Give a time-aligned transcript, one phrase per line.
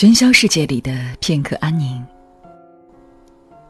[0.00, 2.00] 喧嚣世界里的片刻安宁。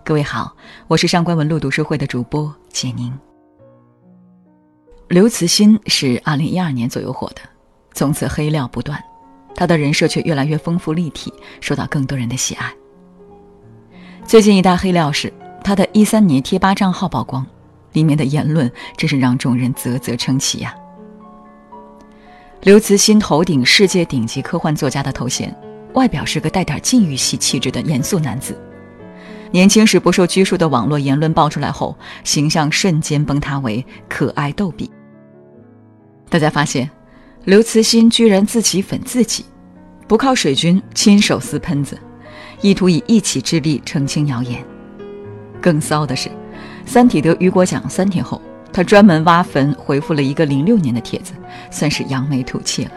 [0.04, 0.54] 各位好，
[0.86, 3.18] 我是上官文露读书会的主播简宁。
[5.08, 7.40] 刘慈欣是二零一二年左右火的，
[7.94, 9.02] 从此黑料不断，
[9.54, 11.32] 他的人设却越来越丰富立体，
[11.62, 12.70] 受到更多人的喜爱。
[14.26, 15.32] 最近一大黑料是
[15.64, 17.46] 他的一三年贴吧账号曝光，
[17.94, 20.74] 里面的言论真是让众人啧啧称奇呀。
[22.60, 25.58] 刘慈欣头顶世界顶级科幻作家的头衔。
[25.94, 28.56] 外表是个带点禁欲系气质的严肃男子，
[29.50, 34.90] 年轻时不受拘束的网络言论爆出来后，形象瞬间崩塌为可爱逗比。
[36.28, 36.88] 大家发现，
[37.44, 39.44] 刘慈欣居然自己粉自己，
[40.06, 41.98] 不靠水军，亲手撕喷子，
[42.60, 44.62] 意图以一己之力澄清谣言。
[45.60, 46.28] 更骚的是，
[46.84, 48.40] 《三体》得雨果奖三天后，
[48.72, 51.32] 他专门挖坟回复了一个零六年的帖子，
[51.70, 52.92] 算是扬眉吐气了。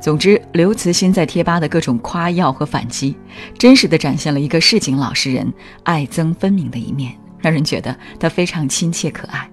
[0.00, 3.16] 总之，刘慈欣在贴吧的各种夸耀和反击，
[3.58, 5.52] 真实的展现了一个市井老实人
[5.82, 9.50] 爱憎分明的一面，让人觉得他非常亲切可爱。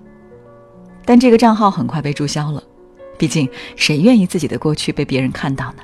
[1.06, 2.62] 但这个账号很快被注销了，
[3.18, 5.84] 毕竟谁愿意自己的过去被别人看到呢？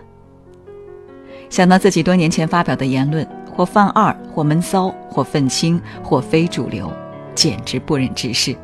[1.50, 6.92] 想到自己多年前发表的言论，或犯二，或闷骚，或愤青，或非主流，
[7.34, 8.56] 简直不忍直视。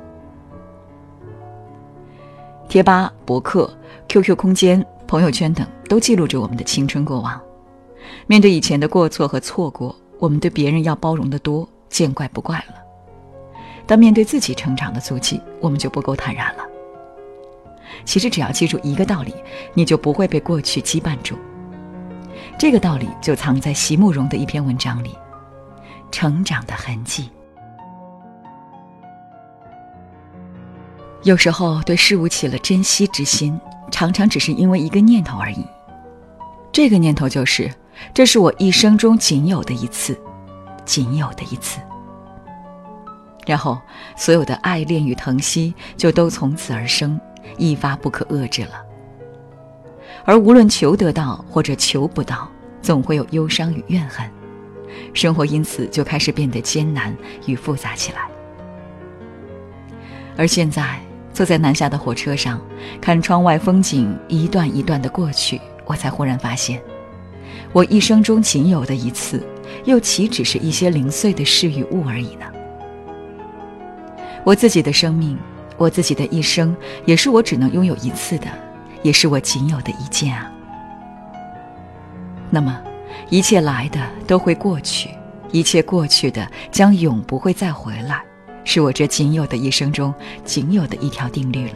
[2.70, 3.76] 贴吧、博客、
[4.08, 4.86] QQ 空间。
[5.08, 7.40] 朋友圈等都记录着我们的青春过往。
[8.28, 12.76] 面对以前的过错和错过，我们对别人要包容的多，见怪不怪了。
[13.86, 16.64] 但面对自己成长的足迹，我们就不够坦然了。
[18.04, 19.34] 其实只要记住一个道理，
[19.74, 21.36] 你就不会被过去羁绊住。
[22.58, 25.10] 这个道理就藏在席慕容的一篇文章里，
[26.12, 27.24] 《成长的痕迹》。
[31.24, 33.60] 有时候对事物起了珍惜之心。
[33.92, 35.64] 常常只是因为一个念头而已，
[36.76, 37.72] 这个念头就是，
[38.14, 40.14] 这是我一生中仅有的一次，
[40.84, 41.80] 仅有的一次。
[43.48, 43.80] 然后，
[44.18, 47.18] 所有的爱恋与疼惜就都从此而生，
[47.58, 48.72] 一发不可遏制了。
[50.26, 52.52] 而无论求得到或者求不到，
[52.82, 54.30] 总会有忧伤与怨恨，
[55.14, 58.28] 生活因此就开始变得艰难与复杂起来。
[60.36, 61.00] 而现在。
[61.32, 62.62] 坐在南下的火车上，
[63.02, 66.82] 看窗外风景一段一段的过去，我才忽然发现，
[67.72, 69.46] 我一生中仅有的一次，
[69.86, 72.46] 又岂止是一些零碎的事与物而已呢？
[74.44, 75.38] 我自己的生命，
[75.78, 76.76] 我自己的一生，
[77.06, 78.48] 也是我只能拥有一次的，
[79.02, 80.52] 也是我仅有的一件啊。
[82.50, 82.80] 那么，
[83.30, 85.10] 一切来的都会过去，
[85.52, 88.24] 一切过去的将永不会再回来。
[88.64, 90.14] 是我这仅有的一生中
[90.44, 91.76] 仅有的一条定律了。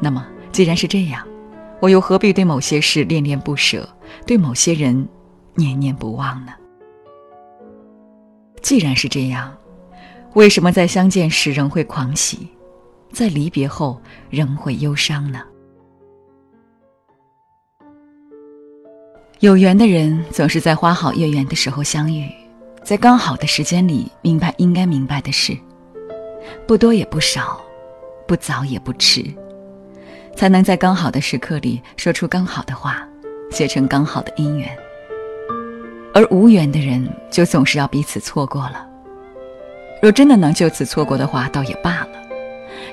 [0.00, 1.24] 那么，既然是这样，
[1.80, 3.88] 我又何必对某些事恋恋不舍，
[4.26, 5.06] 对某些人
[5.54, 6.52] 念念不忘呢？
[8.62, 9.56] 既然是这样，
[10.34, 12.48] 为什么在相见时仍会狂喜，
[13.12, 14.00] 在离别后
[14.30, 15.42] 仍会忧伤呢？
[19.40, 22.26] 有缘的人总是在花好月圆的时候相遇。
[22.82, 25.56] 在刚好的时间里，明白应该明白的事，
[26.68, 27.60] 不多也不少，
[28.28, 29.24] 不早也不迟，
[30.36, 33.02] 才能在刚好的时刻里说出刚好的话，
[33.50, 34.68] 结成刚好的姻缘。
[36.12, 38.86] 而无缘的人，就总是要彼此错过了。
[40.02, 42.08] 若真的能就此错过的话，倒也罢了，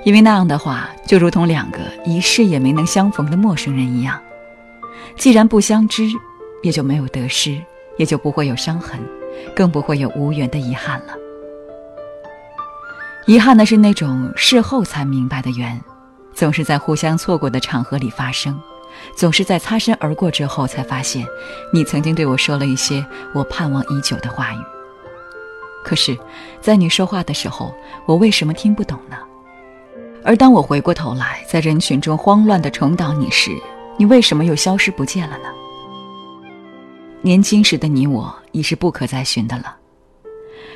[0.06, 4.20] 因为那样的话，就如同两个一世也没能相逢的陌生人一样，
[5.18, 6.08] 既然不相知，
[6.64, 7.62] 也就没有得失，
[7.98, 9.00] 也就不会有伤痕。
[9.56, 11.14] 更不会有无缘的遗憾了。
[13.26, 15.82] 遗憾的是那种事后才明白的缘，
[16.34, 18.60] 总是在互相错过的场合里发生，
[19.16, 21.26] 总是在擦身而过之后才发现，
[21.72, 24.58] 你曾经对我说了一些我盼望已久的话语。
[25.84, 26.18] 可是，
[26.62, 27.74] 在你说话的时候，
[28.06, 29.18] 我为什么听不懂呢？
[30.24, 33.52] 而当我回过头来，在人群中慌乱地重蹈你时，
[33.97, 35.50] 你为什么又消失不见了呢？
[37.22, 39.76] 年轻时的你我已是不可再寻的了，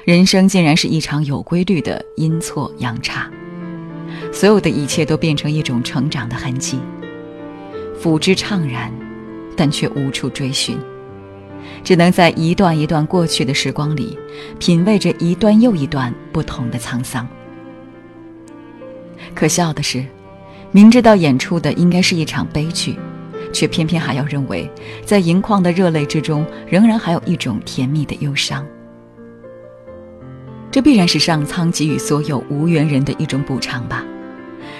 [0.06, 3.30] 人生竟然是一场有规律的阴错阳差，
[4.32, 6.80] 所有的一切都变成一种成长的痕迹，
[8.02, 8.92] 抚之怅然，
[9.56, 10.78] 但却无处追寻，
[11.84, 14.18] 只能在一段一段过去的时光里，
[14.60, 17.28] 品味着一段又一段不同的沧桑。
[19.34, 20.06] 可笑的是，
[20.72, 22.98] 明知道演出的应该是一场悲剧。
[23.54, 24.70] 却偏偏还要认为，
[25.06, 28.64] 在盈眶的热泪之中，仍然还有一种甜蜜的忧伤。
[30.78, 34.06] 这必然是上苍给予所有无缘人的一种补偿吧。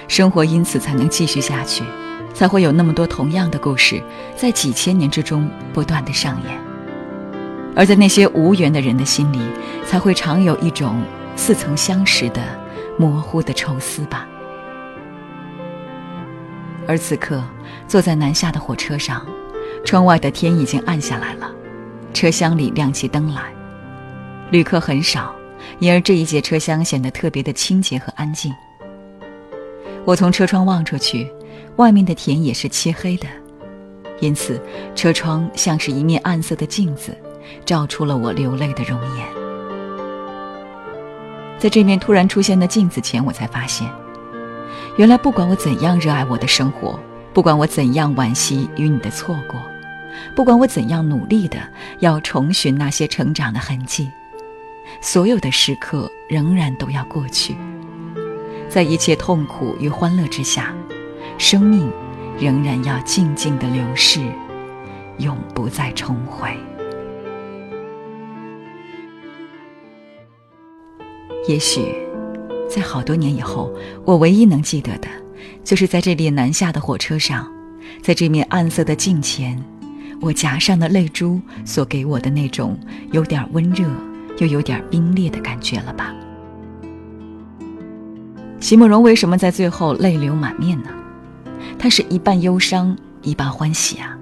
[0.06, 1.82] 生活因此才能继续下去，
[2.32, 4.00] 才会有那么多同样的故事，
[4.36, 6.56] 在几千年之中不断的上演。
[7.74, 9.40] 而在那些无缘的人的心里，
[9.84, 11.02] 才会常有一种
[11.34, 12.40] 似曾相识的
[12.96, 14.24] 模糊的愁思吧。
[16.86, 17.42] 而此刻，
[17.88, 19.26] 坐在南下的火车上，
[19.84, 21.50] 窗外的天已经暗下来了，
[22.14, 23.52] 车厢里亮起灯来，
[24.52, 25.34] 旅客很少，
[25.78, 28.52] 因而这一节车厢显得特别的清洁和安静。
[30.04, 31.30] 我从车窗望出去，
[31.76, 33.26] 外面的田也是漆黑的，
[34.20, 34.60] 因此
[34.94, 37.16] 车窗像是一面暗色的镜子，
[37.64, 39.26] 照出了我流泪的容颜。
[41.58, 43.86] 在这面突然出现的镜子前，我才发现。
[44.96, 46.98] 原来，不管我怎样热爱我的生活，
[47.32, 49.60] 不管我怎样惋惜与你的错过，
[50.34, 51.58] 不管我怎样努力的
[52.00, 54.08] 要重寻那些成长的痕迹，
[55.00, 57.56] 所有的时刻仍然都要过去。
[58.68, 60.74] 在一切痛苦与欢乐之下，
[61.38, 61.90] 生命
[62.38, 64.20] 仍然要静静的流逝，
[65.18, 66.50] 永不再重回。
[71.46, 71.94] 也许。
[72.68, 73.72] 在好多年以后，
[74.04, 75.08] 我唯一能记得的，
[75.64, 77.50] 就是在这列南下的火车上，
[78.02, 79.58] 在这面暗色的镜前，
[80.20, 82.78] 我夹上的泪珠所给我的那种
[83.10, 83.88] 有点温热
[84.38, 86.14] 又有点冰裂的感觉了吧？
[88.60, 90.90] 席慕容为什么在最后泪流满面呢？
[91.78, 94.16] 他是一半忧伤，一半欢喜啊。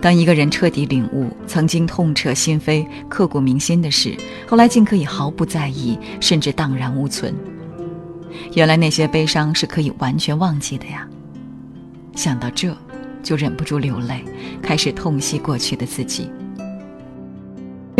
[0.00, 4.16] 当一个人彻底领悟曾经痛彻心扉、刻骨铭心的事，
[4.48, 7.34] 后来竟可以毫不在意，甚至荡然无存。
[8.54, 11.06] 原来那些悲伤是可以完全忘记的呀！
[12.16, 12.74] 想到这，
[13.22, 14.24] 就忍不住流泪，
[14.62, 16.30] 开始痛惜过去的自己。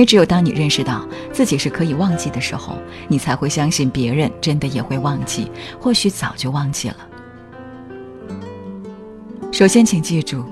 [0.00, 6.96] 因为只有当你认识到自己是可以忘记的时候，你才会相信别人真的也会忘记，或许早就忘记了。
[9.52, 10.42] 首先，请记住。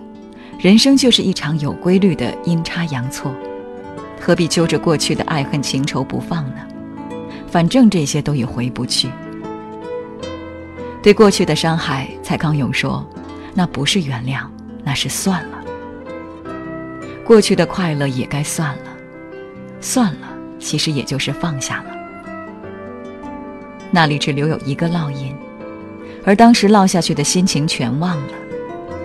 [0.60, 3.32] 人生就是一场有规律的阴差阳错，
[4.20, 6.56] 何必揪着过去的爱恨情仇不放呢？
[7.50, 9.08] 反正这些都已回不去。
[11.02, 13.02] 对过去的伤害，蔡康永说
[13.56, 14.42] ：“那不是原谅，
[14.84, 15.64] 那是算了。”
[17.24, 18.87] 过去的快乐也该算了，
[19.80, 20.28] 算了，
[20.58, 21.96] 其实也就是放下了。
[23.90, 25.34] 那里只留有一个烙印，
[26.24, 28.32] 而当时烙下去的心情全忘了。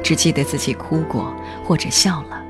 [0.03, 1.33] 只记得自己哭过
[1.63, 2.43] 或者笑了。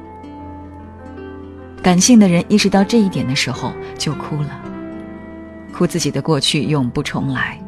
[1.84, 4.60] 感性的人意识到这一点的时候，就哭了，
[5.72, 7.60] 哭自己的过去永不重来，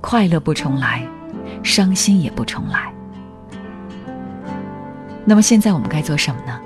[0.00, 1.06] 快乐不重来，
[1.62, 2.90] 伤心也不重来。
[5.26, 6.58] 那么现在我们该做什么呢？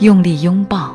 [0.00, 0.94] 用力拥抱，